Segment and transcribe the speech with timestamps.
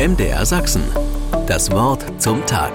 [0.00, 0.82] MDR Sachsen.
[1.46, 2.72] Das Wort zum Tag.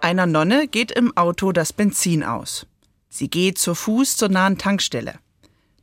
[0.00, 2.64] Einer Nonne geht im Auto das Benzin aus.
[3.08, 5.18] Sie geht zu Fuß zur nahen Tankstelle.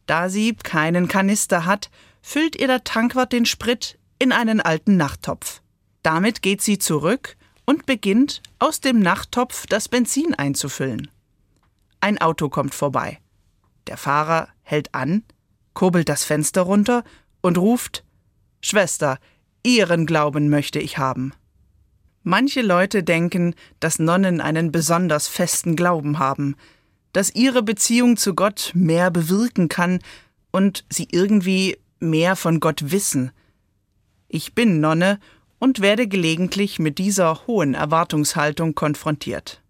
[0.05, 1.89] Da sie keinen Kanister hat,
[2.21, 5.61] füllt ihr der Tankwart den Sprit in einen alten Nachttopf.
[6.03, 7.35] Damit geht sie zurück
[7.65, 11.11] und beginnt, aus dem Nachttopf das Benzin einzufüllen.
[11.99, 13.19] Ein Auto kommt vorbei.
[13.87, 15.25] Der Fahrer hält an,
[15.73, 17.03] kurbelt das Fenster runter
[17.41, 18.05] und ruft
[18.67, 19.17] Schwester,
[19.63, 21.31] Ihren Glauben möchte ich haben.
[22.23, 26.57] Manche Leute denken, dass Nonnen einen besonders festen Glauben haben,
[27.13, 29.99] dass ihre Beziehung zu Gott mehr bewirken kann
[30.51, 33.31] und sie irgendwie mehr von Gott wissen.
[34.27, 35.19] Ich bin Nonne
[35.59, 39.61] und werde gelegentlich mit dieser hohen Erwartungshaltung konfrontiert.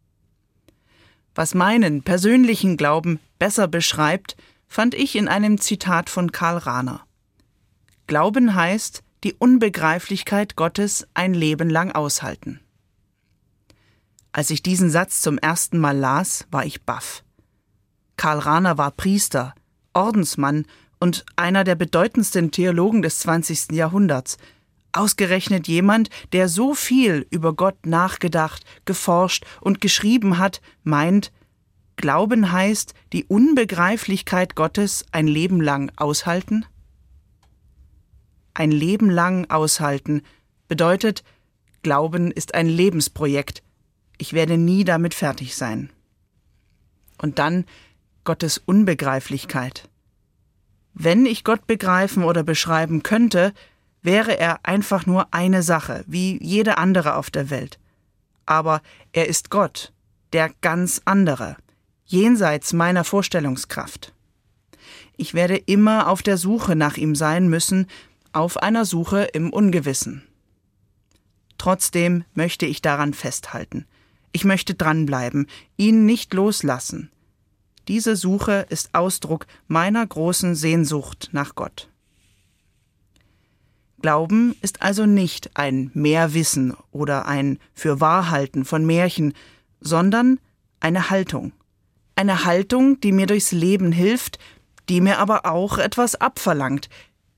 [1.35, 4.35] Was meinen persönlichen Glauben besser beschreibt,
[4.67, 7.06] fand ich in einem Zitat von Karl Rahner.
[8.07, 12.61] Glauben heißt, die Unbegreiflichkeit Gottes ein Leben lang aushalten.
[14.31, 17.23] Als ich diesen Satz zum ersten Mal las, war ich baff.
[18.15, 19.53] Karl Rahner war Priester,
[19.93, 20.65] Ordensmann
[20.99, 23.71] und einer der bedeutendsten Theologen des 20.
[23.71, 24.37] Jahrhunderts.
[24.93, 31.31] Ausgerechnet jemand, der so viel über Gott nachgedacht, geforscht und geschrieben hat, meint,
[31.97, 36.65] Glauben heißt, die Unbegreiflichkeit Gottes ein Leben lang aushalten?
[38.57, 40.23] Ein Leben lang aushalten
[40.67, 41.23] bedeutet,
[41.83, 43.61] Glauben ist ein Lebensprojekt.
[44.17, 45.91] Ich werde nie damit fertig sein.
[47.21, 47.65] Und dann
[48.23, 49.87] Gottes Unbegreiflichkeit.
[50.95, 53.53] Wenn ich Gott begreifen oder beschreiben könnte,
[54.01, 57.77] wäre er einfach nur eine Sache, wie jede andere auf der Welt.
[58.47, 59.93] Aber er ist Gott,
[60.33, 61.57] der ganz andere,
[62.05, 64.15] jenseits meiner Vorstellungskraft.
[65.15, 67.85] Ich werde immer auf der Suche nach ihm sein müssen,
[68.37, 70.23] auf einer Suche im Ungewissen.
[71.57, 73.87] Trotzdem möchte ich daran festhalten.
[74.31, 77.09] Ich möchte dranbleiben, ihn nicht loslassen.
[77.87, 81.89] Diese Suche ist Ausdruck meiner großen Sehnsucht nach Gott.
[84.03, 89.33] Glauben ist also nicht ein Mehrwissen oder ein Fürwahrhalten von Märchen,
[89.79, 90.39] sondern
[90.79, 91.53] eine Haltung.
[92.15, 94.37] Eine Haltung, die mir durchs Leben hilft,
[94.89, 96.87] die mir aber auch etwas abverlangt,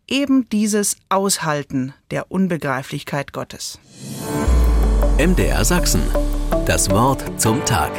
[0.09, 3.79] eben dieses Aushalten der Unbegreiflichkeit Gottes.
[5.17, 6.01] MDR Sachsen.
[6.65, 7.91] Das Wort zum Tag.